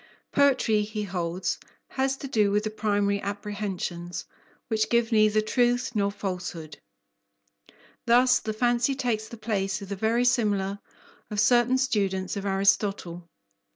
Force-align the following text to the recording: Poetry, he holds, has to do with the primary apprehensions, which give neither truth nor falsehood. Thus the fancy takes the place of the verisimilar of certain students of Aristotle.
Poetry, 0.31 0.81
he 0.81 1.03
holds, 1.03 1.59
has 1.89 2.17
to 2.17 2.27
do 2.27 2.49
with 2.49 2.63
the 2.63 2.71
primary 2.71 3.21
apprehensions, 3.21 4.25
which 4.67 4.89
give 4.89 5.11
neither 5.11 5.41
truth 5.41 5.91
nor 5.93 6.11
falsehood. 6.11 6.79
Thus 8.07 8.39
the 8.39 8.51
fancy 8.51 8.95
takes 8.95 9.27
the 9.27 9.37
place 9.37 9.79
of 9.79 9.89
the 9.89 9.95
verisimilar 9.95 10.79
of 11.29 11.39
certain 11.39 11.77
students 11.77 12.35
of 12.35 12.47
Aristotle. 12.47 13.27